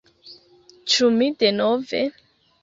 [0.93, 2.03] Ĉu mi denove...